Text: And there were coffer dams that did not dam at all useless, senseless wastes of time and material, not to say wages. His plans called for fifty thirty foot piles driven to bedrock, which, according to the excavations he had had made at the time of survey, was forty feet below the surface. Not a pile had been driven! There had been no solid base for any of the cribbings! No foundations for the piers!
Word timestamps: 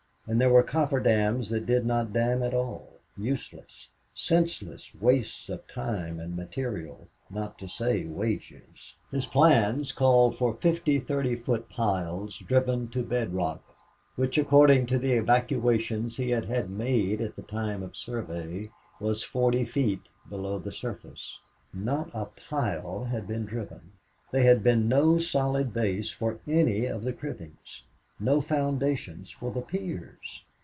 And 0.27 0.39
there 0.39 0.53
were 0.53 0.63
coffer 0.63 1.01
dams 1.01 1.49
that 1.49 1.65
did 1.65 1.85
not 1.85 2.13
dam 2.13 2.41
at 2.41 2.53
all 2.53 2.87
useless, 3.17 3.89
senseless 4.15 4.95
wastes 4.95 5.49
of 5.49 5.67
time 5.67 6.21
and 6.21 6.37
material, 6.37 7.09
not 7.29 7.57
to 7.59 7.67
say 7.67 8.05
wages. 8.05 8.93
His 9.11 9.25
plans 9.25 9.91
called 9.91 10.37
for 10.37 10.53
fifty 10.53 10.99
thirty 10.99 11.35
foot 11.35 11.67
piles 11.69 12.37
driven 12.37 12.87
to 12.89 13.03
bedrock, 13.03 13.75
which, 14.15 14.37
according 14.37 14.85
to 14.85 14.99
the 14.99 15.17
excavations 15.17 16.15
he 16.15 16.29
had 16.29 16.45
had 16.45 16.69
made 16.69 17.19
at 17.19 17.35
the 17.35 17.43
time 17.43 17.83
of 17.83 17.97
survey, 17.97 18.69
was 19.01 19.23
forty 19.23 19.65
feet 19.65 20.03
below 20.29 20.59
the 20.59 20.71
surface. 20.71 21.39
Not 21.73 22.09
a 22.13 22.25
pile 22.27 23.03
had 23.05 23.27
been 23.27 23.43
driven! 23.43 23.91
There 24.31 24.43
had 24.43 24.63
been 24.63 24.87
no 24.87 25.17
solid 25.17 25.73
base 25.73 26.09
for 26.11 26.39
any 26.47 26.85
of 26.85 27.03
the 27.03 27.11
cribbings! 27.11 27.83
No 28.23 28.39
foundations 28.39 29.31
for 29.31 29.49
the 29.51 29.61
piers! 29.63 30.43